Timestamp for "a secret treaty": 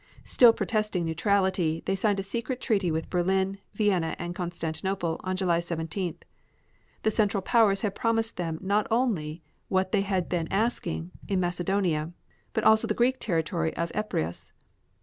2.19-2.89